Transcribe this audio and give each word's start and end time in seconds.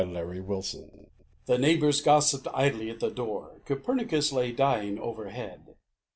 I 0.01 0.03
COPERNICUS 0.03 0.75
The 1.45 1.59
neighbours 1.59 2.01
gossiped 2.01 2.47
idly 2.55 2.89
at 2.89 3.01
the 3.01 3.11
door. 3.11 3.61
Copernicus 3.65 4.31
lay 4.31 4.51
dying 4.51 4.97
overhead. 4.97 5.75